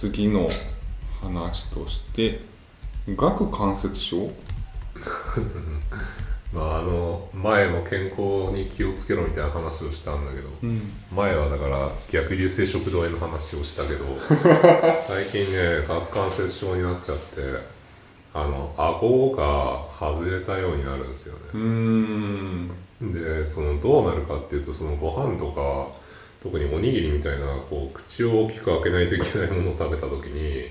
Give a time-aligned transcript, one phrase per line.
[0.00, 0.48] 次の
[1.20, 2.40] 話として
[3.18, 4.30] 顎関節症？
[6.54, 10.90] まああの前も健康に気をつけろみたいな話をしたんだけど、ん。
[11.14, 14.06] 前はだから逆流性食道炎の話をしたけど
[15.06, 17.42] 最近ね顎関節症になっちゃって
[18.32, 22.70] あの顎が外れたようになるんですよね、
[23.02, 25.99] でそのどうなるかっていうとそのご飯とか
[26.42, 30.68] 特におにぎりみたいなこう口を大きく開けないといけないものを食べた時に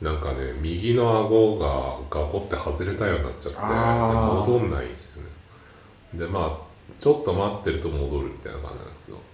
[0.00, 5.28] なんかね右の顎がガコって外れたようになっちゃって戻んないんですよね。
[6.14, 9.30] でまあちょっと待ってると戻るみたいな感じなんですけど。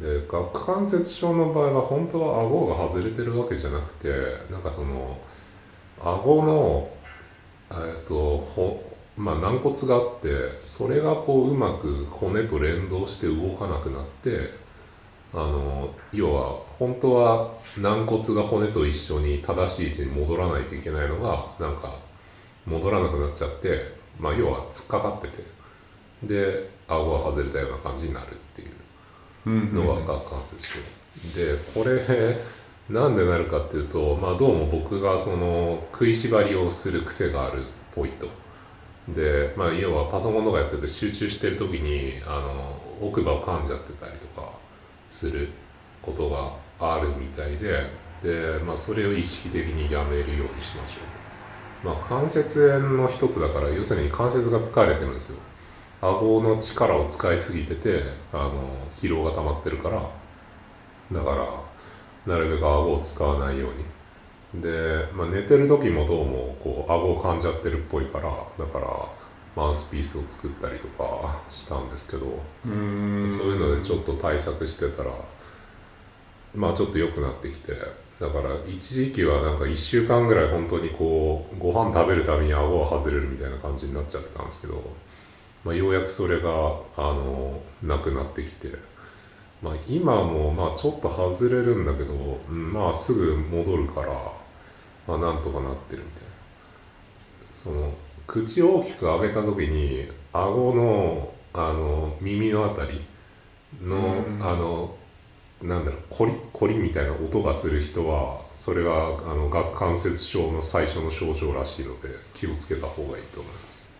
[0.00, 4.10] で顎関節症の場合は本当は顎が外れてるわけじゃなくて
[4.50, 5.18] なんかその
[5.98, 6.90] 顎の
[7.70, 14.65] えっとほまあ軟骨があってそれがこううまく骨と連動して動かなくなって
[15.32, 21.96] あの要は本当は軟骨が骨と一緒に正しい位置に戻らないといけないのがなんか
[22.66, 25.44] 戻らなくなっちゃってまあ要は突っかかってて
[26.22, 28.64] で顎が外れたような感じになるってい
[29.46, 30.78] うのが顎関節症、
[31.38, 32.36] でこれ
[32.88, 38.28] なんでなるかっていうとまあどうも僕がその食いしばりをする癖があるっぽいと。
[39.08, 44.50] でまあ要はパソコンとかやってて集中してる時にあの奥歯を噛んじゃってたりとか
[45.08, 45.48] する
[46.02, 47.90] ことがあるみたいで
[48.22, 50.94] で、まあ、それを意識的にやめるようにしましょ
[51.84, 51.88] うと。
[51.88, 55.38] まあ、関節炎の一つだから要するに関節が疲れてるんですよ。
[56.00, 60.02] 顎の力を使いすぎててあの疲労が溜まってるから。
[61.12, 61.46] だから
[62.26, 64.62] なるべく顎を使わないように。
[64.62, 64.68] で、
[65.12, 68.86] まあ、寝てる時もどうもこう顎を噛んじゃってるっぽいからだから
[69.56, 72.26] マウスピースを作ったりとかしたんですけど
[72.62, 75.10] そういうのでちょっと対策してたら
[76.54, 77.72] まあちょっと良くなってきて
[78.20, 84.82] だから一時期はなんか1週間ぐらい本当にこうご飯食べるたびに顎が外れるみたいな感じになっちゃってたんですけど、
[85.64, 88.68] まあ、ようやくそれがあのなくなってきて、
[89.62, 92.14] まあ、今もまあちょっと外れるんだけど、
[92.48, 94.08] うんまあすぐ戻るから、
[95.06, 96.26] まあ、なんとかなってるみたいな。
[97.52, 97.90] その
[98.26, 103.00] 口を大きく開けた時に顎のあの耳のあたり
[103.82, 104.46] の、うん。
[104.46, 104.94] あの
[105.62, 113.90] なんだろうコリコリみたいな音がする人はそれはあの顎関節症の最初の症状らしいので気をつけた方がいいと思います。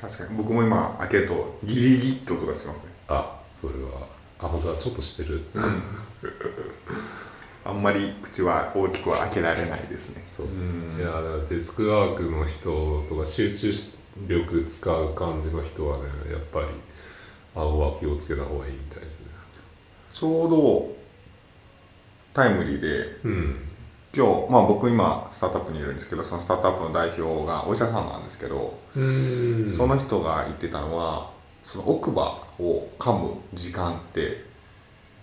[0.00, 0.38] 確かに。
[0.38, 2.84] 僕も今開けるとギリギリって音がしますね。
[3.08, 4.06] あそれは。
[4.38, 4.78] あ本当だ。
[4.78, 5.44] ちょっとしてる
[7.64, 10.22] あんまり口は大きくは開けられないですね。
[10.28, 10.98] そうそううん。
[10.98, 11.12] いや
[11.48, 13.72] デスクワークの人とか集中
[14.26, 16.66] 力使う感じの人はねやっぱり
[17.54, 19.26] 顎は気をつけた方がいいみたいですね。
[20.12, 20.96] ちょうど
[22.34, 23.68] タイムリーでうん。
[24.14, 29.68] 今日まあ僕今スタートアップにいるんですけどそのスタートアップの代表がお医者さんなんですけど、うん。
[29.68, 31.30] その人が言ってたのは
[31.62, 34.51] その奥歯を噛む時間って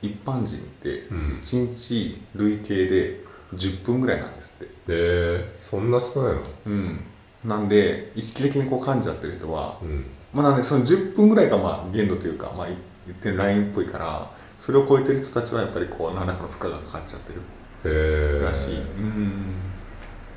[0.02, 1.40] 一般人ってうん。
[1.42, 3.24] 1日累計で
[3.56, 6.42] 10分ぐらいなんですって、えー、そんな少ないの？
[6.68, 7.00] うん、
[7.44, 10.06] なんで意識的にこう噛んじゃってる人は、うん。
[10.34, 17.42] まあ、なんでその10分ぐらいがまあ限度というか、まあ、言ってるラインっぽいからそれを超えてる人たちはやっぱりこう何らかの負荷がかかっちゃってる
[17.86, 19.32] へえらしい、うん。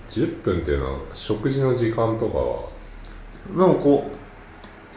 [0.08, 2.68] 10分っていうのは食事の時間とかは？
[3.48, 4.16] でもこう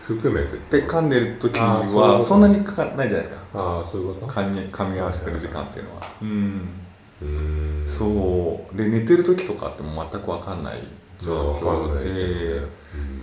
[0.06, 1.84] 含めてで噛んでる時は
[2.24, 3.42] そんなにかかんないじゃないですか。
[3.56, 4.28] ああそういうこと？
[4.28, 6.70] 噛み噛み合わせてる時間っていうのは、うん。
[7.22, 7.88] うーん。
[7.88, 8.78] そう。
[8.78, 10.80] で寝てる時とかっても全く分かんない
[11.20, 12.16] 状況ないけど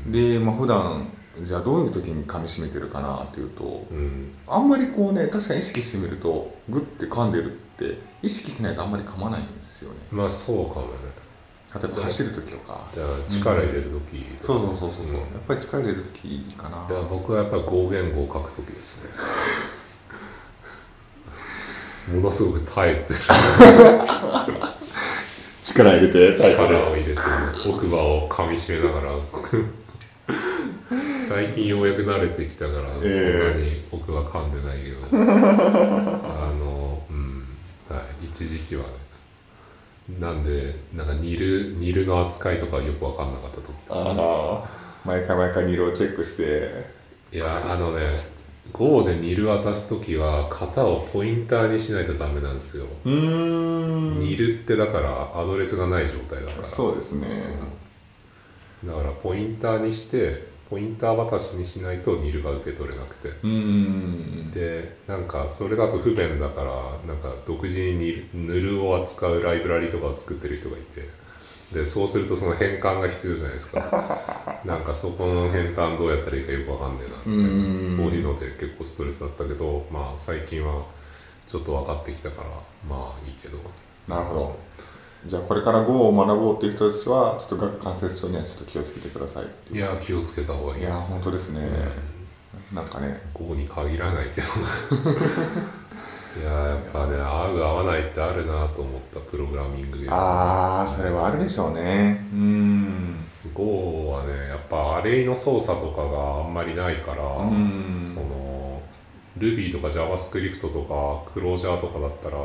[0.08, 1.06] でねで、まあ普段
[1.40, 4.34] じゃあどういう時に噛み締めてるかなっていうとうん、うん。
[4.48, 9.98] あんまりこうね確かに意識してみるとグッて噛んでるって意識しないとあんまり噛まないんですよね。
[10.10, 10.92] まあそうかもね
[11.74, 12.86] 例えば走る時とか。
[12.92, 15.20] じゃあ力入れる時とそうかそうそうそうそう、ん。
[15.20, 16.86] やっぱり力入れる時かな。
[16.90, 19.10] いや僕はやっぱり合言語を書く時ですね。
[22.14, 23.14] ものすごく耐えて。
[23.14, 23.18] る
[25.62, 27.20] 力入れて力を入れて
[27.68, 29.12] 奥歯を噛みしめながら。
[31.26, 33.42] 最近ようやく慣れてきたから、ええ。
[33.42, 37.46] そんなに奥歯噛んでないけどあのうん。
[37.88, 38.26] はい。
[38.26, 38.88] 一時期はね
[40.08, 44.00] なんでなんか煮る煮るの扱いとかよく分かんなかった時とか。
[44.00, 47.02] ああ毎回毎回色をチェックして。
[47.32, 48.14] いやあのね
[48.72, 54.20] GO で煮る渡す時は型をポインターにしないとダメなんですよ、うーん。
[54.20, 56.66] 煮るってだからアドレスがない状態だから。
[56.66, 57.28] そうですね。
[58.84, 63.28] だからポインターにしてポインター渡しにしないとニルが受け取れなくて。
[63.42, 66.72] うんでなんかそれだと不便だから
[67.06, 71.22] なんか独自にヌルを扱うライブラリとかを作ってる人がいて。
[71.74, 74.60] でそうするとその変換が必要じゃないですか。
[74.64, 80.84] なんかそこの変換どうやったらいいかよくわかんねえなみたいうんなそういうので結構ストレスだったけどまあ最近は
[81.46, 82.48] ちょっと分かってきたから
[82.86, 83.58] まあいいけど。
[84.06, 84.58] なるほど
[85.26, 92.12] じゃあこれから Go を学ぼうっていう人たちはちょっと顎関節症にはちょっと気をつけてくださいいや気をつけた方がいいいやです本当ですね、うん
[92.74, 93.20] なんかね。
[93.34, 94.46] ここに限らないけど。
[96.40, 102.26] いややっぱね合う合わないってあるなと思ったプログラミングでああそれはあるでしょうね。
[102.32, 103.16] うん。
[103.52, 108.02] Go はねやっぱアレイの操作とかがあんまりないから、うん。
[108.02, 108.80] その
[109.38, 112.38] Ruby とか JavaScript とかクロージャーとかだったら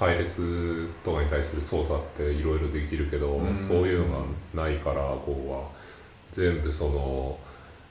[0.00, 3.54] 配列とかに対する操作っていろいろできるけど、うん。
[3.54, 4.24] そういうのが
[4.54, 5.68] ないから Go は
[6.32, 7.38] 全部その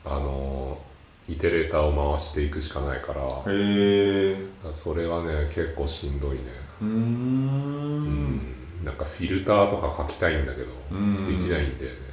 [0.04, 0.80] あの
[1.28, 3.22] イテレーターを回していくしかないから
[3.54, 4.36] へえ
[4.72, 6.40] それはね結構しんどいね。
[6.82, 6.88] うん。
[6.88, 8.56] ん。
[8.84, 11.40] なんかフィルターとか書きたいんだけどうん。
[11.40, 12.10] できないんだよね。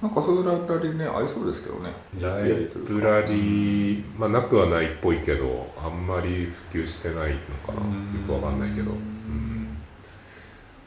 [0.00, 1.90] なんかそういうライブラリね合いそうですけどね。
[2.20, 7.80] ライブラリー、まあ、なくはないっぽいけどあんまり普及してないのかな。
[7.80, 9.19] うんよくわかんないけど、うん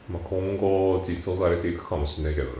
[0.08, 2.52] まあ、今後実装されていくかもしれないけどね。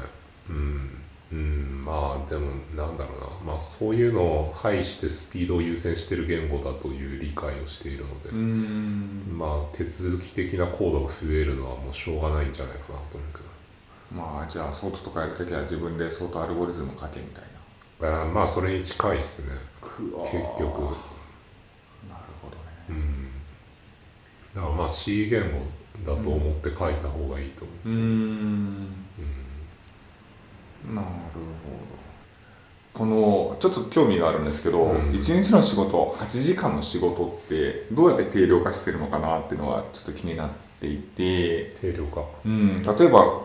[0.49, 0.91] うん、
[1.33, 9.39] うん、まあでもなんだろうな、まあ、そういうのを排してスピードを優先してる言語だという理解をしているので、ん。
[9.39, 13.45] まあ手続き的なコードが増えるのはもうしょうがないんじゃないかなと思うけど。
[14.13, 17.45] まあじゃあソートとかやるときは自分でソートアルゴリズム書けみたい
[18.01, 18.21] な。
[18.23, 19.55] あーまあそれに近いですね。
[19.81, 20.63] く結局。
[20.63, 20.73] なる
[22.41, 22.63] ほどね。
[22.91, 23.29] うん。
[24.55, 25.67] だからまあ C 言語
[26.03, 27.97] だと思って書いた方がいいと思う、うーん。
[27.99, 28.01] う
[30.93, 31.19] んなるほど。
[32.93, 35.15] このちょっと興味があるんですけど、うん。
[35.15, 40.51] 一日の仕事8時間の仕事ってどうやって定量化してるのかなっていうのはちょっと気になっ
[40.81, 42.25] ていて、定量化。
[42.45, 43.43] うん、例えば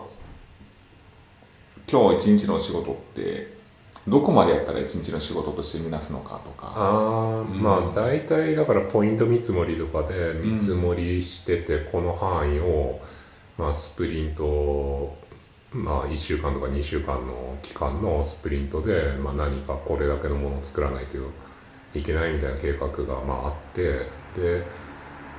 [1.90, 3.59] 今日一日の仕事って
[4.08, 6.72] どこまでやったら一日の仕事として見なすのかとか。
[6.74, 7.62] ああ、うん。
[7.62, 13.00] まあ大体だからポイント見積もりとかで見積もりしててこの範囲を、
[13.58, 15.16] まあ、スプリント
[15.72, 21.16] まあ1週間とか2週間の期間のスプリントで、まあ、何かこれだけのものを作らないと
[21.94, 24.06] いけないみたいな計画がまああって。
[24.34, 24.64] で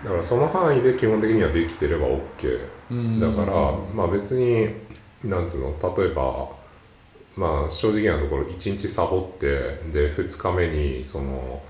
[0.04, 4.68] だからその範囲で基本的にはできてれば OK だから、まあ別に
[5.24, 6.50] なんつうの例えば
[7.36, 9.48] まあ正直なところ1日サボって
[9.92, 11.62] で2日目にその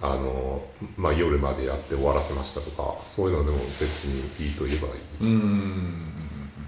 [0.00, 0.62] あの、
[0.96, 4.94] まあ、夜までやって終わらせましたとかそういうのでも別にいいと言えばいい。
[5.20, 6.12] うん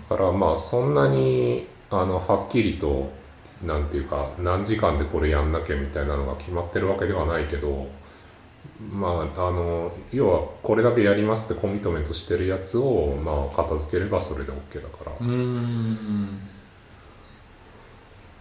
[0.08, 3.10] だからまあそんなにあのはっきりと
[3.62, 7.88] なんていうか何時間でこれやんなきゃみたいなのが決まってるわけではないけど
[8.80, 15.12] まああの要はこれだけやりますってコミットメントしてるやつをまあ片付ければそれで OK だから。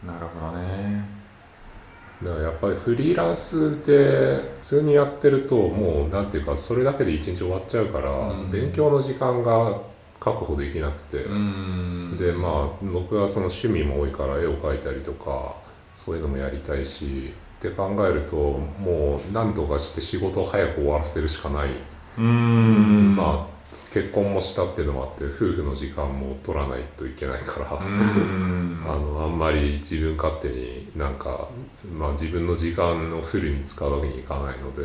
[0.04, 1.18] うんなるほどね。
[2.24, 8.52] だからやっぱりフリーランスで普通にやってるともうなんていうかそれだけで一日終わっちゃうから、うん。
[8.52, 9.80] 勉強の時間が
[10.20, 12.18] 確保できなくて、うん。
[12.18, 15.56] でまあ僕はその趣味も多いから絵を描いたりとか
[15.94, 21.70] そういうのもやりたいしって考えるともう何とかして仕事を早く終わらせるしかない、
[22.18, 23.16] うん。
[23.16, 27.78] まあ結婚もしたっていうのもあって夫婦の時間も取らないといけないから。
[27.78, 31.50] うん あのあんまり自分勝手になんか、
[31.94, 34.84] まあ、自分の時間をフルに使うわけにいかないので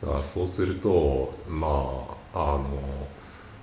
[0.00, 1.66] だからそうするとま
[2.32, 2.68] ああの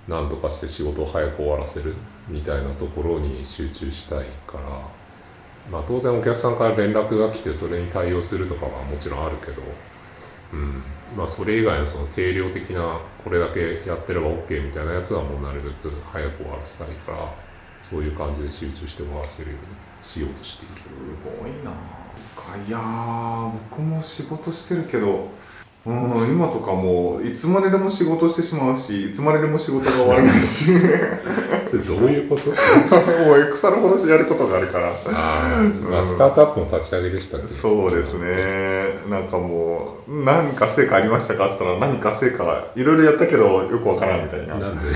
[0.08, 1.96] なんとかして仕事を早く終わらせる
[2.28, 4.64] みたいなところに集中したいから、
[5.72, 9.62] まあ、当然お客さんから連絡が来てそれに対応するとかはもちろんあるけど、
[10.54, 10.84] うん
[11.16, 17.46] まあ、それ以外のその定量的なこれだけやってれば OK みたいなやつはもうなるべく早く終わらせたいから。
[17.82, 20.82] そういう感じで集中して回せるようにしようとしている。
[20.82, 20.88] す
[21.40, 21.70] ごいな。
[22.36, 25.30] かいやー僕も仕事してるけど
[25.86, 30.72] うん今とかもういつまででも仕事してしまうしいつまででも仕事が終わらないし。
[30.72, 30.80] も
[31.70, 32.50] それどういうこと？
[32.50, 32.54] う
[33.52, 34.90] 腐るほどしやることがあるから。
[35.08, 44.56] あー、まあ、スタートアップの立ち上げでしたけど、そうですねなんかもう何か成果ありましたかって言ったら何か成果いろいろやったけどよくわからんみたいな。
[44.56, 44.82] なんで？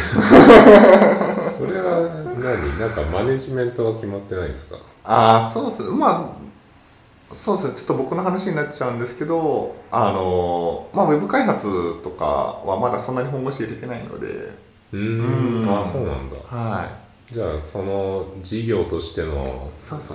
[1.58, 2.80] それは何？
[2.80, 4.78] なんかマネジメントが決まってないですか？
[5.04, 5.84] ああそうです。
[5.90, 7.74] ねまあそうですね。
[7.76, 12.26] ちょっと僕の話になっちゃうんですけどあのまあウェブ開発とか
[12.66, 14.52] はまだそんなに本腰入れてないので。
[14.94, 15.66] うん。
[15.66, 15.80] ん。
[15.80, 16.36] あそうなんだ。
[16.50, 16.90] は
[17.32, 17.34] い。
[17.34, 19.70] じゃあその事業としての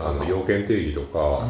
[0.04, 1.48] あの要件定義とか、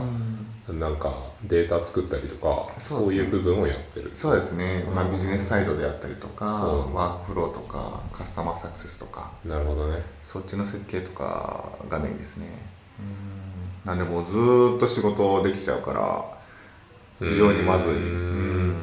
[0.69, 0.79] うん。
[0.81, 1.11] なんか
[1.47, 3.17] データ作ったりとかそうね。
[3.17, 4.11] いう部分をやってる。
[4.15, 6.95] そうですね、まあ、ビジネスサイドであったりとかそう。
[6.95, 9.31] ワークフローとかカスタマーサクセスとか。
[9.45, 10.03] なるほどね。
[10.23, 12.47] そっちの設計とかがメインですね。
[12.99, 13.89] うん。
[13.89, 16.25] なんでもうずーっと仕事できちゃうから
[17.29, 17.91] 非常にまずい。
[17.91, 18.77] うん。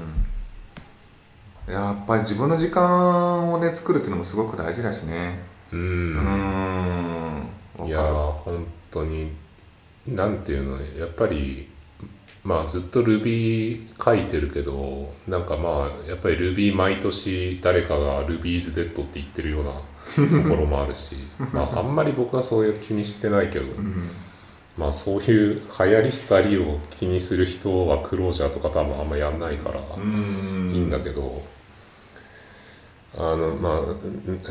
[1.68, 1.74] うん。
[1.74, 5.40] やっぱり自分の時間をね作るっていうのもすごく大事だしね。
[5.72, 6.16] ううん。
[6.16, 7.38] ん。
[7.78, 9.32] わいや本当に
[10.06, 11.71] なんていうのやっぱり
[12.44, 19.72] まあずっと Ruby 書いてるけどなんかまあやっぱり Ruby 毎年誰かが Ruby's dead って言ってるような
[20.44, 21.16] ところもあるし
[21.54, 24.10] まああんまり僕はそういう気にしてないけどうん。
[24.78, 30.72] まあそういう流行り廃りを気にする人はクロージャーとか多分あんまやんないからうん。
[30.74, 31.44] いいんだけど
[33.16, 33.80] あのまあ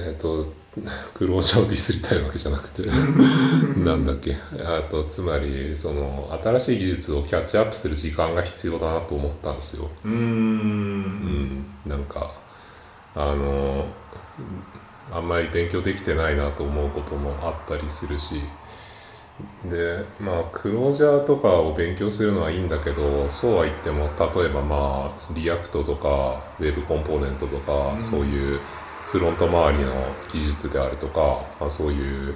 [0.06, 0.46] えっ、と
[1.14, 2.82] クロージャーをディスりたいわけじゃなくて。
[3.80, 4.36] なんだっけ。
[4.64, 9.90] あとつまりその新しい技術をキャッチアップする時間が必要だなと思ったんですよ。
[10.04, 10.12] うん。
[10.12, 12.32] うん、なんか
[13.14, 13.86] あの
[15.12, 18.42] あんまり勉強できてないなと思うこともあったりするし。
[19.64, 28.02] でまあ Clojure とかを勉強するのはいいんだけどそうは言っても例えばまあ React とか Web Components とか、うん。
[28.02, 28.60] そういう
[29.10, 29.92] フロント周りの
[30.32, 32.34] 技術であるとか、まあ、そういう、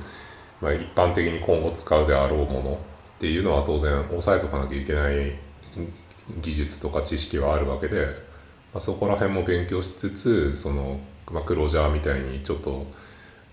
[0.60, 2.80] まあ、一般的に今後使うであろうもの
[3.16, 5.34] っていうのは当然押さえとかなきゃいけない
[6.40, 8.06] 技術とか知識はあるわけで、
[8.72, 10.98] まあ、そこら辺も勉強しつつその、
[11.30, 12.88] まあ、 Clojure みたいにちょっと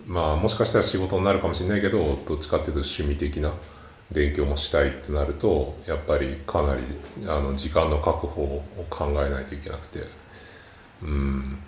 [0.04, 3.52] まあもしかしたら仕事になるかもしれないけどどっちかっていうと趣味的な
[4.10, 6.82] 勉強もしたいってなるとやっぱりかなり
[7.28, 10.00] あの時間の確保を考えないといけなくて。
[11.02, 11.58] うん。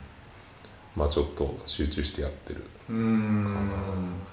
[0.96, 2.64] まあちょっと集中してやってる。
[2.88, 4.24] うん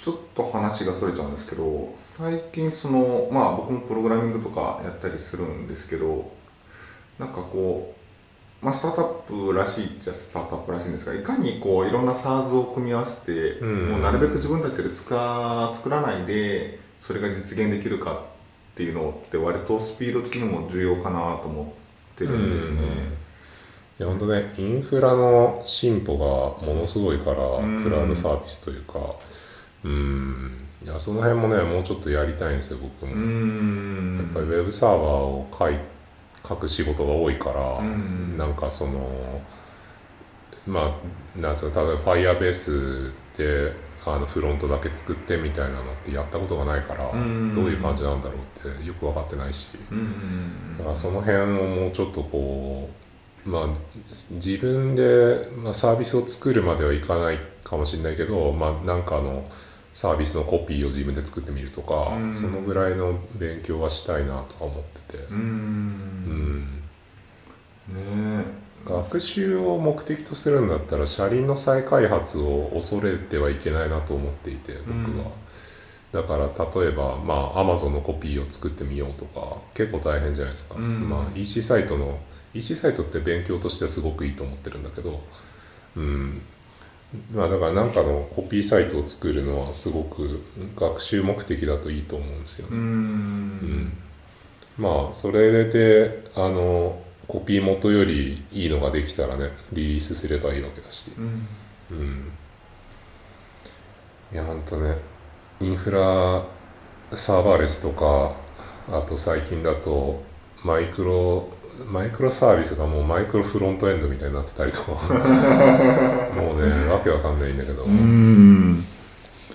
[0.00, 6.32] ちょっと話がそれちゃうんですけど最近そのまあ僕もプログラミングとかやったりするんですけど
[7.18, 7.94] なんかこ
[8.62, 21.62] う、まあ、スタートアップらしいっちゃスタートアップらしいんですがいかにこういろんな SARS を組み合わせて、うんもうなるべく自分たちで作ら作らないでそれが実現できるかっていうのって割とスピード的にも重要かなと思
[22.14, 23.19] ってるんですね。
[24.00, 27.84] いや本当ねインフラの進歩がものすごいから、うん。
[27.84, 28.98] クラウドサービスというか。
[29.84, 30.66] うん。
[30.82, 35.74] いやその辺もねもうちょっとやりたいんですよ僕も、やっぱりウェブサーバーを書い
[36.48, 38.38] 書く仕事が多いから、うん。
[38.38, 39.42] なんかその
[40.66, 40.98] ま
[41.36, 43.74] あなんつうの例えば Firebase で
[44.06, 47.52] あのフロントだけ作ってみたいなのってやったことがないから、うん。
[47.52, 50.78] どういう感じなんだろうってよく分かってないし、うん。
[50.78, 52.99] だからその辺をもうちょっとこう
[53.50, 53.68] まあ
[54.12, 59.44] 自分で、まあ、サービスを作るまではいかないかもしれないけど、まあ、なんかあの
[59.92, 62.34] サービスのコピーを自分で作ってみるとか、うん。
[62.34, 65.38] そのぐらいの勉強はしたいなとは思ってて、ううん。
[65.38, 66.82] ん
[67.88, 68.44] ね
[68.84, 75.32] 学習を目的とするんだったら車輪の再開発を恐れてはいけないなと思っていて僕は。
[76.12, 76.46] だから
[76.82, 81.08] 例えばまあ Amazon のコピーを作ってみようとか結構大変じゃないですか、うん。
[81.08, 82.18] まあ EC サイトの
[82.54, 85.20] EC サイトって勉強としてはすごくいいと思ってるんだけど
[85.96, 86.42] うん。
[87.32, 90.42] まあだから何かのコピーサイトを作るのはすごく
[90.76, 92.86] 学習目的だといいと思うんですようね、うん。
[92.86, 93.92] ん。
[94.78, 101.04] まあそれであのコピー元よりいいのができたらねリリースすればいいわけだし。
[101.16, 101.48] うん。
[101.90, 102.32] うん。
[104.32, 104.96] いやほんとね
[105.60, 106.44] インフラ
[107.12, 108.36] サーバーレスとか
[108.88, 110.22] あと最近だと
[110.64, 111.48] マイクロ
[111.86, 114.92] マイクロサービスがもうマイクロフロントエンドみたいになってたりとか。
[116.34, 118.76] もうねわけわかんないんだけど、ういん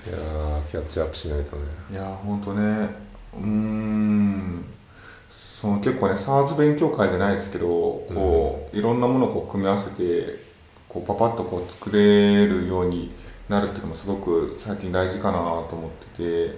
[0.09, 1.63] やーキャッチアップしないとね。
[1.91, 2.89] いやほんとね。
[3.35, 4.65] うーん。
[5.29, 10.43] その結構ね SARS 勉強会じゃないですけどこう、いろんなものをこう組み合わせて
[10.87, 13.13] こうパパッとこう作れるように
[13.49, 16.45] なるっていうのもすごく最近大事かなと思ってて。
[16.45, 16.55] うん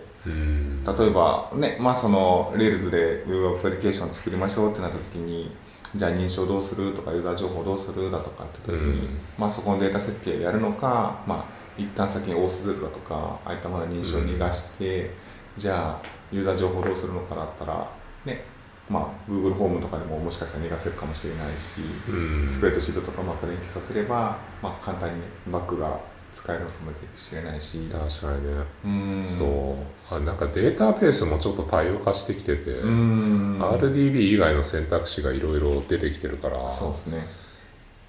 [0.86, 5.52] 例えばねまあその Rails で Web アプリケーション作りましょうってなった時に
[5.96, 9.18] じゃあ認証どうするとかユーザー情報どうするだとかって時に、うん。
[9.38, 15.12] まあそこのデータ設計やるのかまあ一旦先に OAuth だとかああいったものの認証を逃がして、
[15.58, 17.90] じゃあユーザー情報どうするのかだったら
[18.26, 18.44] ね
[18.90, 22.48] まあ Google ホームとかでももしかしたら逃がせるかもしれないし、うん。
[22.48, 26.00] スプレッドシートとかうまく連携させれば、まあ、簡単に、ね、バックが
[26.34, 27.88] 使えるのかもしれないし。
[27.90, 28.88] 確かにね、う
[29.24, 29.28] ん。
[29.28, 29.76] そ
[30.12, 30.16] う。
[30.16, 33.60] あなんかデータベースもちょっと多様化してきてて、うん。
[33.62, 37.22] RDB 以外の選択肢がいろいろ出てきてるからそうですね。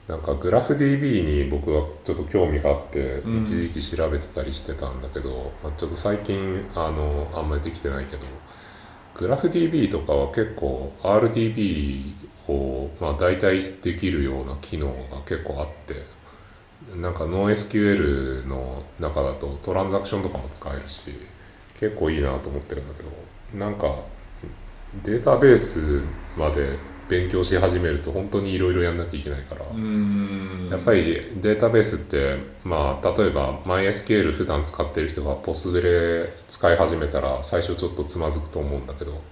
[0.08, 3.42] なんかグラフ DB に僕はちょっと興味があってうん。
[3.42, 8.22] 一時期調べてたりしてたんだけど、まあ、ちょっと最近あのあんまりできてないけど
[9.16, 12.14] グラフ DB とかは結構 RDB
[12.48, 16.04] をまあ代替できるような機能が結構あって
[16.96, 21.02] なんか NoSQL の中だとトランザクションとかも使えるし
[21.78, 23.10] 結構いいなと思ってるんだけど
[23.58, 23.96] なんか
[25.02, 26.02] データベース
[26.36, 30.68] まで勉強し始めると本当にいろいろやんなきゃいけないから、うん。
[30.70, 31.04] やっぱり
[31.36, 39.22] データベースってまあ例えば MySQL 普段使ってる人が Postgre 使い始めたら最初ちょっとつまずくと思うんだけど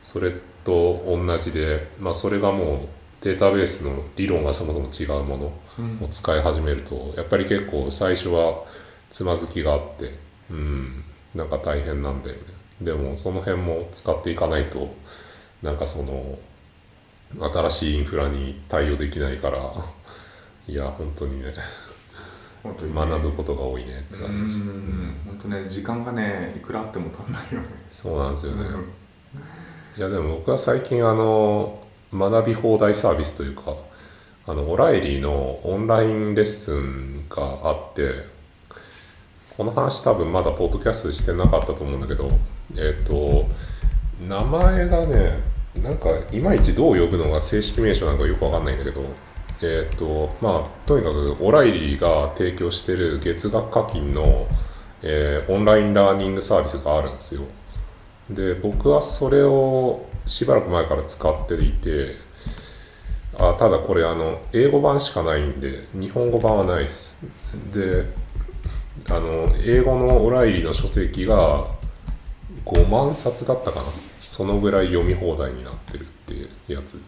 [0.00, 0.32] それ
[0.64, 2.88] と同じで、まあ、それがもう
[3.20, 6.04] データベースの理論がそもそも違うものうん。
[6.04, 8.64] を使い始めるとやっぱり結構最初は
[9.10, 10.14] つまずきがあって
[10.50, 12.42] うんなんか大変なんだよね。
[12.80, 14.94] でもその辺も使っていかないと
[15.62, 16.38] なんかその
[17.52, 19.58] 新しいインフラに対応できないから
[20.66, 21.52] いや本当にね
[22.62, 23.00] 本当にね。
[23.00, 24.66] 学ぶことが多いねってう感じです。
[24.66, 25.14] ん。
[25.26, 27.66] 本当ね時間がねいくらあっても足んないよね。
[27.90, 28.62] そうなんですよね。
[28.62, 28.92] うん。
[29.96, 33.74] いやでも僕は最近あの学び放題サービスというか
[34.46, 38.24] あのオライリーのオンラインレッスンがあって
[39.56, 42.30] この話多分まだポッドキャストしてなかったと思うんだけど
[42.76, 43.46] えっ、と
[44.26, 45.40] 名前がね
[45.82, 49.04] なんかいまいちどう呼ぶのが正式名称なのかよくわかんないんだけど
[49.60, 54.46] えっ、とまあとにかくオライリーが提供してる月額課金の、
[55.02, 57.42] えーオンラインラーニングサービスがあるんですよ。
[58.30, 62.16] で僕はそれをしばらく前から使っていて
[63.38, 67.24] あただこれあの英語版しかないんで日本語版はないです。
[67.72, 68.04] で
[69.08, 71.66] あの英語のオライリの書籍が
[72.66, 73.86] 5万冊だったかな。
[74.18, 77.00] そのぐらい読み放題になってるっていうやつ。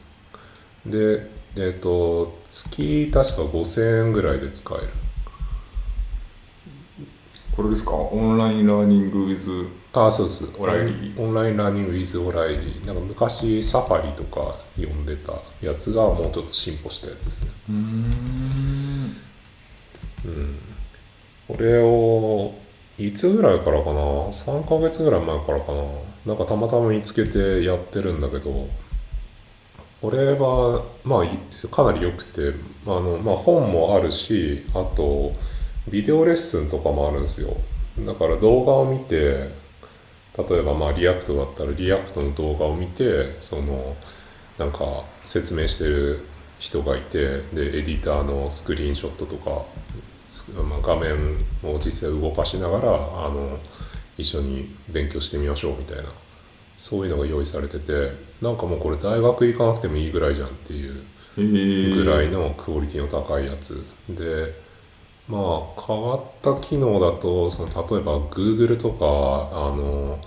[0.86, 4.88] でえっ、と月確か5000円ぐらいで使える。
[7.54, 7.92] これですか？
[7.92, 10.48] online learning with あそうです。
[10.56, 17.50] オライリーオンラインラーニング with オライリーなんか昔 Safari とか読んでたやつがもうちょっと進歩したやつですね。
[17.68, 19.16] うーん。
[20.26, 20.58] うん。
[21.48, 22.54] これを
[22.98, 25.82] いつぐらいからかな？3ヶ月ぐらい前からかな。
[26.26, 28.68] なんかたまたま見つけてやってるんだけど
[30.02, 31.30] これはまあい
[31.70, 32.52] かなり良くて
[32.86, 35.32] あの、まあ、本もあるしあと
[35.88, 37.56] ビデオレッスンとかもあるんですよ。
[38.00, 39.48] だから動画を見て
[40.36, 43.96] 例えばまあ React だったら React の動画を見てその
[44.58, 46.26] なんか説明してる
[46.58, 49.64] 人がいてでエディターのスクリーンショットとか、
[50.68, 51.14] まあ、画面
[51.64, 53.58] を実際動かしながらあの
[54.18, 56.04] 一緒に勉強してみましょうみたいな
[56.76, 58.12] そういうのが用意されてて
[58.42, 61.02] なんかもうこれ大学行かなくてもいいぐらいじゃんっていう
[61.36, 63.84] ぐらいのクオリティの高いやつ。
[64.08, 64.69] で
[65.30, 65.38] ま
[65.76, 69.06] あ変わった機能だとその例えば Google とか
[69.52, 70.18] あの、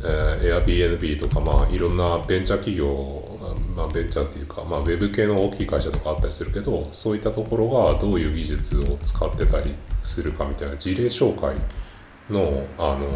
[0.00, 3.38] えー Airbnb とかまあいろんなベンチャー企業
[3.76, 9.74] まあベンチャーっていうか、まあ、ウェブ系の大きい会社とかあったりするけどそういったところがどういう技術を使ってたり
[10.04, 11.56] するかみたいな事例紹介
[12.30, 13.08] のあの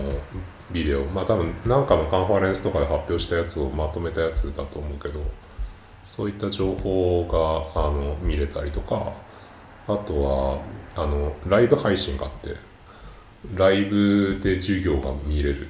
[0.72, 1.04] ビデオ。
[1.04, 5.20] まあ多分何かのカンファレンスとかで発表したやつをまとめたやつだと思うけど
[6.02, 7.24] そういった情報
[7.74, 9.12] があの見れたりとか
[9.86, 10.62] あとは
[10.96, 12.56] あのライブ配信があって
[13.54, 15.68] ライブで授業が見れる、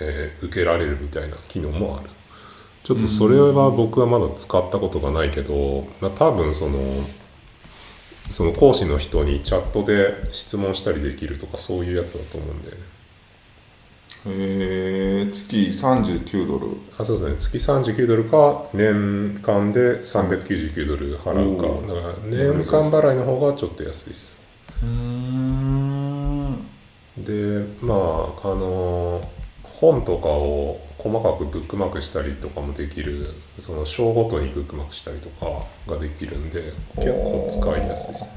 [0.00, 2.10] えー受けられるみたいな機能もある。
[2.84, 6.78] ちょっとそれは僕はまだ使ったことがないけど、まあ、多分その
[8.30, 12.82] その講師の人にチャットで質問したりできるとかそういうやつだと思うんだよね。
[14.26, 14.85] えー、
[15.36, 16.68] 月39ドル。
[16.98, 17.60] あそうですね。
[17.60, 21.94] 月39ドルか年間で399ドル払うか。
[21.94, 24.38] だから年間払いの方がちょっと安いです。
[24.82, 26.66] うーん。
[27.18, 29.28] でまああの
[29.62, 38.30] 本とかを細かくブックマークしたりとかもできるその章ごとにブックマークしたりとかができるんで結構使いやすいですね。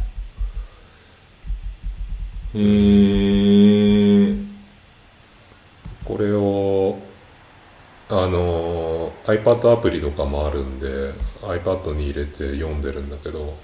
[2.56, 4.48] えー、
[6.04, 6.69] これを
[8.10, 13.56] あの iPad アプリとかもあるんで iPad に入れて読んでるんだけど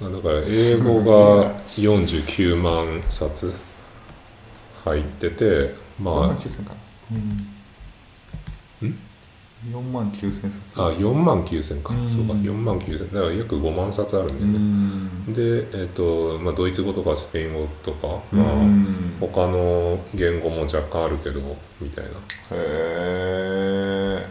[0.00, 3.52] まあだから英語が49万冊
[4.84, 6.74] 入っててま4万あ9000か
[7.10, 7.16] な？
[8.82, 8.98] うん？
[9.72, 10.60] 4万9000冊。
[10.76, 11.94] あ4万9000か。
[11.94, 12.08] うん。
[12.08, 15.32] そうか4万9000だから約5万冊あるんだうよね、ん。
[15.32, 21.40] で、えっとまあ、ドイツ語とかスペイン語とか、うまあ、ん他の言語も若干あるけど
[21.80, 22.10] みたいな。
[22.10, 22.16] へ
[22.52, 24.26] え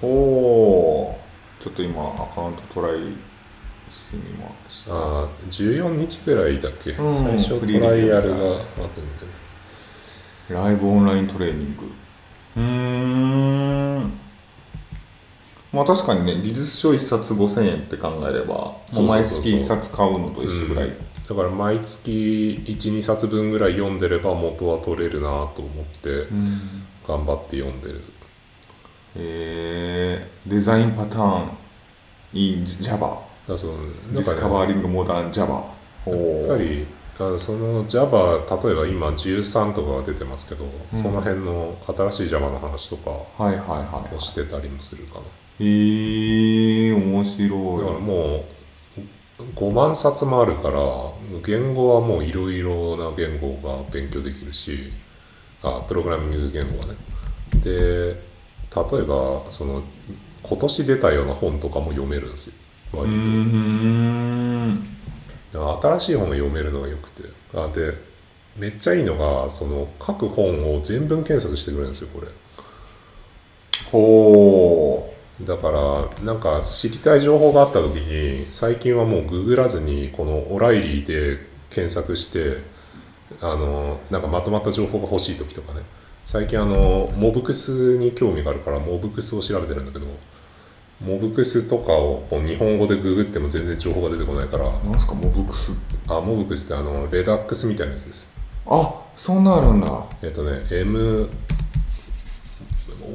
[0.00, 2.98] ほうちょっと今アカウントトライ
[3.90, 7.14] してみましたあー14日ぐらいだっけ、うん。
[7.24, 8.60] 最初トライアルがあるんでね。
[10.50, 11.90] ライブオンライントレーニング
[12.56, 14.12] うーん。
[15.72, 20.90] まあ確かにね技術書1冊5000円って考えれば毎月1冊買うのと一緒ぐらい、
[21.28, 26.60] だから毎月12冊分ぐらい読んでれば元は取れるなと思ってうん。
[27.06, 28.02] 頑張って読んでる。
[29.18, 31.50] えー、デザインパターン
[32.34, 33.78] in Java だからその
[34.12, 35.64] ディスカねバーリングモダン Java
[36.04, 36.86] おやっぱり
[37.38, 41.02] その Java 例えば今13とかが出てますけど、うん。
[41.02, 45.24] その辺の新しい Java の話とかはいはいはいをしてたりもするかな。
[45.58, 48.44] えー、面だから白いも
[49.38, 50.80] う5万冊もあるから
[51.42, 54.92] 言語はもういろいろな言語が勉強できるし
[55.62, 56.94] あプログラミング言語はね。
[57.62, 58.26] で
[58.74, 59.82] 例えばその
[60.42, 62.54] 今年出たような本とかも読めるんですよ。
[62.92, 63.16] 割と
[65.52, 67.28] 新しい本を読めるのがよくて。
[67.54, 67.94] あで
[68.56, 72.28] めっちゃいいのがその各本を全文検索してくれるんですよこれ。
[73.92, 82.56] ほだからなんか知りたい情報があった時に最近はもうググらずにこのオライリーで検索して
[83.42, 85.82] あのなんかまとまった情報が欲しい時とかね。
[86.24, 90.06] 最近あのモブクスに興味があるからモブクスを調べてるんだけど
[91.00, 94.66] モブクスとかをこう日本語でググっても全然情報が出てこないから。
[94.66, 95.72] うなんすかモブクス？
[96.08, 98.34] あモブクスってあのレダックスみたいなやつです。
[98.66, 100.06] あそんなんあるんだ。
[100.22, 100.62] えっとね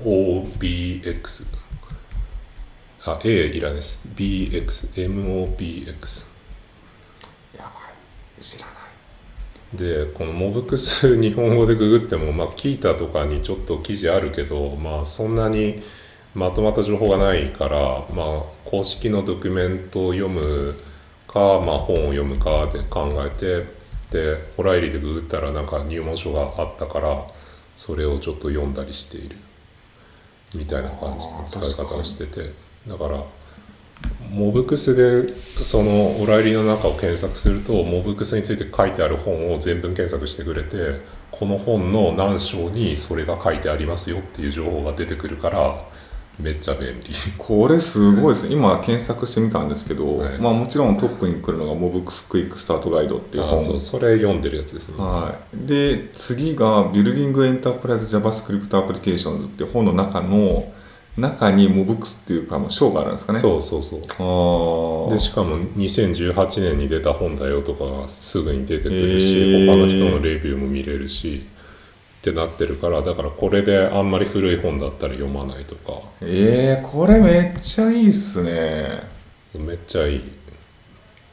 [0.06, 1.48] MOBX
[3.06, 4.00] あ A いらないです。
[4.16, 6.28] BXMOBX
[7.58, 7.72] やば
[8.40, 8.44] い。
[8.44, 8.76] 知らない。
[9.74, 15.82] でこのモブクス日本語でググってもまあキータとかにちょっと記事あるけどまあそんなに
[16.34, 17.80] まとまった情報がないから
[18.14, 20.76] まあ公式のドキュメントを読む
[21.28, 23.66] かまあ本を読むかで考えて
[24.12, 27.28] でオライリでググったらなんか入門書があったから
[27.78, 29.38] それをちょっと読んだりしている。
[30.54, 32.54] みたいな感じの使い方をしてて。
[32.88, 33.24] だから
[34.32, 35.28] MobX で
[35.64, 45.86] そのオライリの中を検索すると MobX について書いてある本を全文検索してくれてこの本の何章にそれが書いてありますよっていう情報が出てくるから
[46.40, 47.14] めっちゃ便利。
[47.38, 48.56] これすごいですね。
[48.56, 50.38] 今検索してみたんですけど、はい。
[50.40, 54.96] まあもちろんトップに来るのが MobX Quick Start Guide っていうあ本そうそれ読んでるやつですね。
[54.98, 60.72] はい、で次が「Building Enterprise JavaScript Applications」っていう本の中の
[61.18, 63.40] 中に MOBX っていうかもう章があるんですかね。
[63.40, 64.00] うそうそうそう。
[65.10, 69.66] ああでしかも2018年に出た本だよとかがすぐに出てくるし、へー。
[69.68, 71.46] 他の人のレビューも見れるし
[72.22, 76.02] ってなってるからだからこれであんまり古い本だったら読まないとか。
[76.22, 79.02] えー、これめっちゃいいっすね。
[79.56, 80.22] めっちゃいい。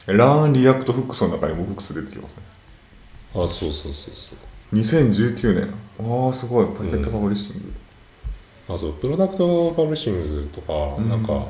[0.07, 2.43] Learn React Hooks の中に MobX 出てきますね。
[3.35, 4.31] あそうそうそうそ
[4.71, 4.75] う。
[4.75, 5.73] 2019年
[6.25, 6.67] ああすごい。
[6.67, 7.73] パケットパブリッシング、
[8.73, 8.93] あそう。
[8.93, 11.07] プロダクトパブリッシングとか、うん。
[11.07, 11.45] なんか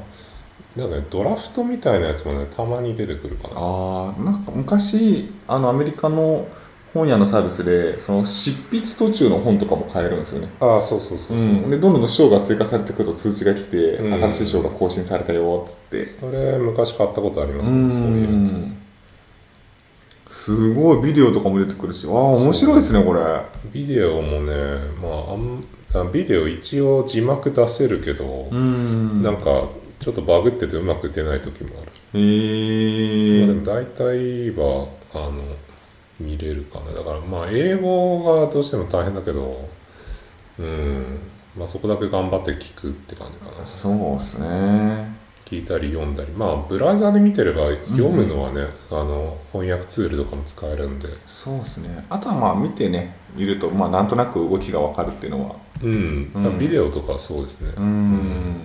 [0.76, 3.54] なんかねドラフトみたいなやつもねたまに出てくるかな。
[3.56, 6.46] ああなんか昔あのアメリカの
[6.94, 10.50] 本屋のサービスでその執筆途中の本とかも買えるんですよね。
[10.60, 14.14] ああそうそうそうそう、うん、でどんどん章が追加されてくると通知が来て、うん。
[14.14, 16.06] 新しい章が更新されたよっつって。
[16.06, 18.56] それ昔買ったことありますねそういうやつ。
[20.30, 22.08] すごいビデオとかも出てくるし。
[22.08, 23.22] ああ面白いですねこれ。
[23.72, 24.54] ビデオもね
[25.02, 29.22] まああんあビデオ一応字幕出せるけど、ん。
[29.24, 35.44] なんかちょっどバグっててうまく出ない時もある、へえまあ、でも大体はあの
[36.20, 36.92] 見れるかな。
[36.92, 39.70] だからまあ英語がどうしても大変だけど
[40.60, 41.20] うん。
[41.58, 43.66] まあそこだけ頑張って聞くって感じかな。
[43.66, 45.18] そうですね。
[45.46, 46.32] 聞いたり読んだり。
[46.32, 51.08] まあブラウザで見てれば読むのはね、あの翻訳ツールとかも使えるんで。
[51.26, 52.06] そうですね。
[52.10, 55.56] あとはまあ見てね見るとまあなんとなく動きがわかるっていうのは。
[55.82, 56.60] うん、うん。
[56.60, 58.56] ビデオとかはそうですね、うん。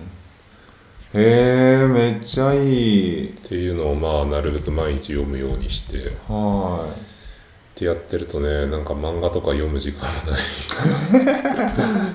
[1.13, 3.29] へえめっちゃいい。
[3.29, 6.11] っていうのをまあなるべく毎日読むようにして
[7.75, 10.41] っはてやってるとねなんか漫画とか読む時間もない。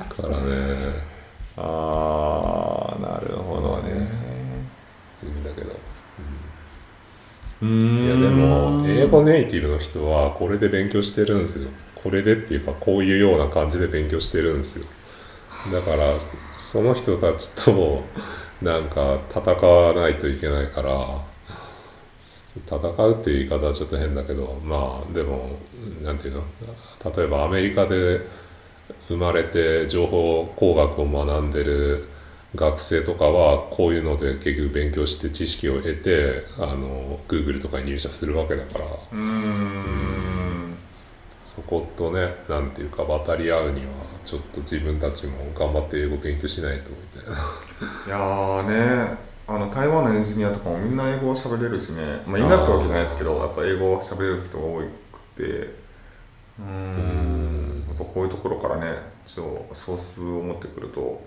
[0.09, 0.35] からね。
[0.37, 4.09] いああなるほどね。
[5.23, 5.73] いいんだけど。
[7.63, 8.07] うーん。
[8.07, 11.69] いやでも英語ネイティブの人はこれで勉強してるんですよ。
[11.95, 14.87] これでっていうかこういうような感じで勉強してるんですよ。
[15.73, 16.15] だから
[16.59, 18.03] その人たちと
[18.63, 20.91] なんか戦わないといけないから
[22.57, 25.51] 戦うっていう言い方はちょっと変だけどまあでも
[26.03, 26.43] なんていうの？
[27.17, 28.21] 例えばアメリカで
[29.09, 32.09] 生まれて情報工学を学んでる
[32.55, 38.85] 学生とかはこういうので結局勉強して知識を得てあの Google とかに入社するわけだから。
[38.85, 40.77] うーん。
[41.45, 43.87] そそことねなんていうか渡り合うには
[44.25, 47.37] ちょっと自分たちも頑張って英語勉強しないとみたいな。
[48.07, 54.85] いやーねあの台湾のエンジニアとかもみんな英語を喋れるしね、まあ、みんなってわけじゃないですけどやっぱ英語を喋れる人が多く
[55.37, 55.75] て。
[56.61, 57.85] うーん。
[57.89, 61.21] やっぱこういうところからねちょっとソースを持ってくると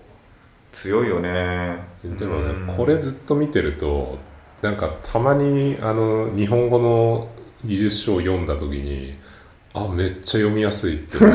[0.72, 1.76] 強いよね。
[2.02, 2.66] でもうん。
[2.66, 4.16] ねこれずっと見てると
[4.62, 7.28] なんかたまにあの日本語の
[7.64, 9.18] 技術書を読んだ時に
[9.74, 11.18] あめっちゃ読みやすいって。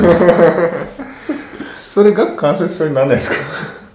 [1.88, 3.36] それが関節症にならないですか？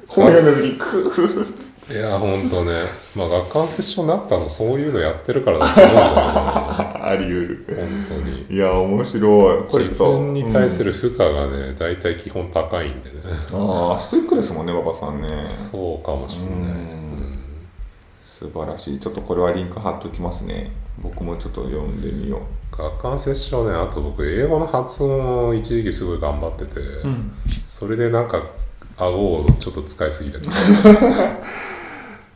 [0.07, 2.71] 本読んだ時にクーいやほんとね。
[3.15, 7.65] まあ学間接症になったのそういうのやってるからだと思うんだよな あり得る。
[7.67, 8.45] 本当に。
[8.49, 9.63] いや面白い。
[9.69, 13.15] これちょっ自と分に対する、る負荷がね大体基本高いんでね。
[13.53, 15.27] うんああストイックですもんね馬場さんね。
[15.45, 16.59] そうかもしれない、うん。
[16.59, 17.39] うん。
[18.25, 18.99] 素晴らしい。
[18.99, 20.71] ちょっとこれはリンク貼っときますね。
[20.97, 27.31] 僕もちょっと読んでみよ学間接症ねあと僕英語の発音を一時期すごい頑張ってて、う、うん、
[27.67, 28.43] それでなんか
[28.97, 30.37] 顎をちょっと使いすぎて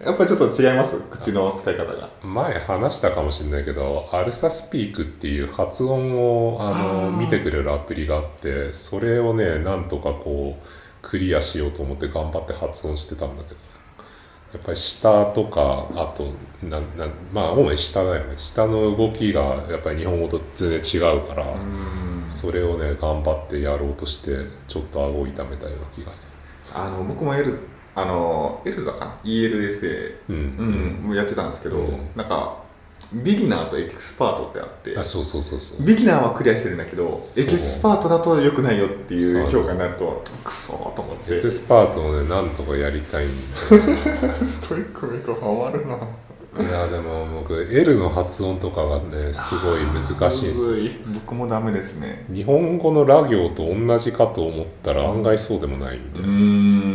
[0.03, 0.95] やっぱりちょっと違います？
[1.09, 2.09] 口の使い方が。
[2.23, 10.67] 前話したかもしれないけどアルサスピークっていう発音をあの見てくれるアプリがあってそれをねなんとかこう
[11.01, 13.55] クリアしようと思って頑張って発音してたんだけど。
[14.51, 16.33] やっぱり下とかあと
[16.63, 18.33] ななまあ主に下だよね。
[18.37, 22.23] 下の動きがやっぱり日本語と全然違うから、うん。
[22.27, 26.35] それをね頑張ってやろうとしてちょっと顎を痛めたような気がす
[26.73, 27.59] あの僕も L
[28.01, 32.09] あの L だかな？ELSA るうん、うん、やってたんですけど、うん。
[32.15, 32.59] なんか
[33.11, 35.85] ビギナーとエキスパートってあってあそうそうそうそう。
[35.85, 41.37] ビギナーはクリアしてるんだけどエキスパートだと良くないよっていそうう評価になるとクソーと思って。
[41.37, 43.29] エクスパートをねなんとかやりたいん
[44.45, 45.97] ストイックめとハマるな。
[46.57, 52.25] いやでも僕 L の発音とかがねすごい難しいんです僕もダメですね。
[52.33, 56.88] 日本語のラ行と同じかと思ったら案外そうでもないみたういな、ん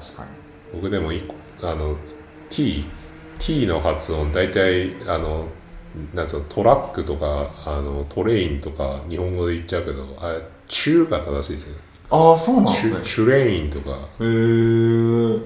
[0.00, 0.30] 確かに。
[0.74, 1.10] 僕でも
[1.62, 1.96] あの
[2.50, 2.84] T
[3.38, 5.46] T の発音大体あの
[6.14, 11.76] なんつうのトラックとかあのトレインとか日本語で言っちゃうけどあれチューが正しいですよ
[12.10, 12.96] ああそうなんでチすね。
[12.96, 13.90] ュチュレインとか。
[13.90, 15.40] へえ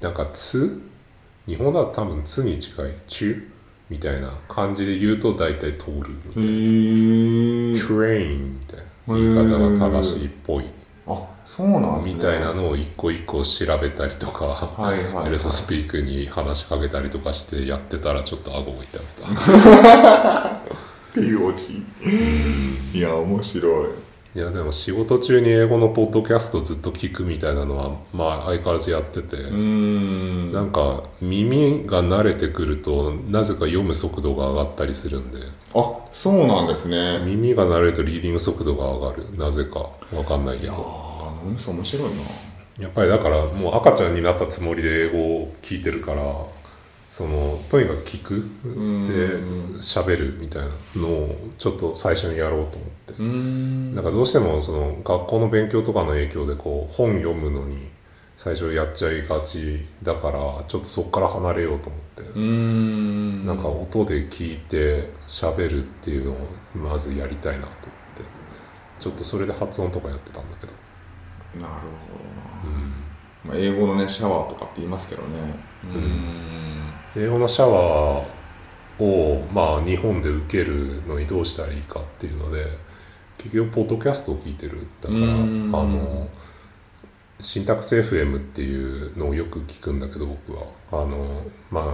[0.00, 0.80] なんか「つ」
[1.46, 3.42] 日本だと多分「つ」に近い「チュ」
[3.90, 8.84] みたいな感じで言うと大体通るへえトレインみたいな。
[9.16, 9.44] 言い方
[9.78, 10.64] が正しいっぽい。
[10.66, 10.68] あ
[11.48, 12.12] そうなんね。
[12.12, 20.48] みたいなのを一個一個調べたりとか、はいはい、はい、エルサスピークに話しかけたりとかしてやってたらちょっと顎を痛めた。
[20.48, 20.60] っ
[21.14, 21.82] ていうオチ
[22.92, 23.88] いや面白い。
[24.34, 30.52] いやでも仕事中に英語のポッドキャストずっと聞くみたいなのはまあ相変わらずやってて、ん。
[30.52, 35.38] なんか耳が慣れてくるとなぜか読む速度が上がったりするんで。
[35.74, 37.20] あそうなんですね。
[37.24, 39.36] 耳が慣れるとリーディング速度が上がる。
[39.38, 39.88] なぜか。
[40.14, 42.16] わかんないけあどあ面白いな。
[42.78, 46.22] やっぱりだからもう赤ちゃんになったつもりで英語を聞いてるから
[47.08, 48.34] そのとにかく聞く。
[48.34, 49.06] ん。
[49.08, 49.12] で
[49.80, 53.22] 喋るみたいなのをちょっと最初にやろうと思って。
[53.22, 53.94] ん。
[53.94, 57.88] なんかどうしてもその学校の勉強とかの影響でこう本読むのに
[58.36, 62.00] 最初やっちゃいがちだからちょっとそこから離れようと思っ
[62.32, 63.44] て、ん。
[63.46, 66.36] なんか音で聞いて喋るっていうのを
[66.76, 67.88] まずやりたいなと思って。
[69.00, 70.72] ちょっとそれで発音とかやってたんだけど、
[71.54, 71.88] なるほ
[72.64, 72.72] うん
[73.44, 75.28] どな、まあ、英語のねシャワーとかって言いますけどね。
[75.84, 76.92] うーん。
[77.16, 82.66] 英語のシャワーをまあ日本で受けるのにどうしたらいいかっていうので
[83.38, 84.86] 結局ポッドキャストを聞いてる。
[85.00, 85.70] だからあうん。
[85.70, 86.28] の
[87.40, 88.76] Syntax FM ってい
[89.08, 90.64] うのをよく聞くんだけど僕は。
[90.90, 91.84] あのまあ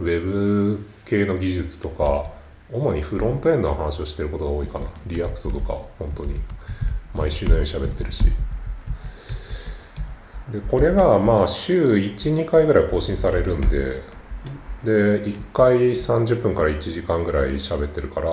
[0.00, 2.24] ウェブ系の技術とか
[2.70, 4.86] 主にフロントエンドの話をしてることが多いかな。
[5.06, 6.40] React とか本当に。
[7.14, 8.24] 毎週のように喋ってるし
[10.52, 14.02] でこれがまあ週12回ぐらい更新されるんで
[14.84, 18.30] で1回30分から1時間ぐらい喋ってるから、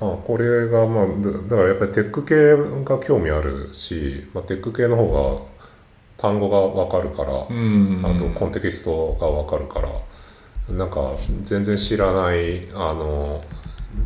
[0.00, 5.42] まあ、これがまあだだからやっぱりテック系が興味あるし、まあ、テック系の方が
[6.16, 8.02] 単語が分かるから、うん。
[8.04, 9.88] あとコンテキストが分かるから
[10.74, 13.44] なんか全然知らないあの、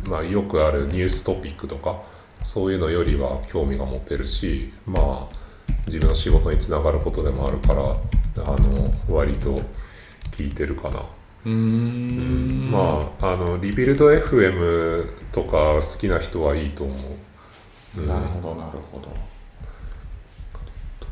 [0.09, 2.01] まあ、よくあるニューストピックとか
[2.41, 5.42] そういうのよりは興味が持てるしまあ
[5.85, 7.81] 自分の仕事につながることでもあるから
[8.45, 9.59] あの割と
[10.31, 10.99] 聞いてるかな。
[11.45, 12.71] うーん。
[12.71, 18.07] まああのリビルド FM とか好きな人はいいと思う、うん。
[18.07, 19.09] なるほどなるほど。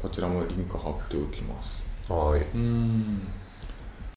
[0.01, 1.83] こちらもリンク貼っておきます。
[2.09, 2.41] はい。
[2.55, 3.27] うん